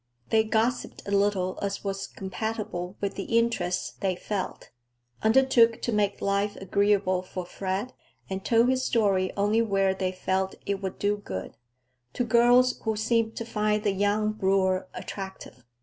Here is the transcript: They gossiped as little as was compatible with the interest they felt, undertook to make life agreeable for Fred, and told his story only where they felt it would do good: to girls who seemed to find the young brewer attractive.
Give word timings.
They 0.31 0.43
gossiped 0.43 1.03
as 1.05 1.13
little 1.13 1.59
as 1.61 1.83
was 1.83 2.07
compatible 2.07 2.97
with 3.01 3.13
the 3.13 3.37
interest 3.37 4.01
they 4.01 4.15
felt, 4.15 4.71
undertook 5.21 5.79
to 5.83 5.91
make 5.91 6.21
life 6.23 6.55
agreeable 6.55 7.21
for 7.21 7.45
Fred, 7.45 7.93
and 8.27 8.43
told 8.43 8.69
his 8.69 8.83
story 8.83 9.31
only 9.37 9.61
where 9.61 9.93
they 9.93 10.11
felt 10.11 10.55
it 10.65 10.81
would 10.81 10.97
do 10.97 11.17
good: 11.17 11.55
to 12.13 12.23
girls 12.23 12.79
who 12.79 12.95
seemed 12.95 13.35
to 13.35 13.45
find 13.45 13.83
the 13.83 13.91
young 13.93 14.31
brewer 14.31 14.87
attractive. 14.95 15.63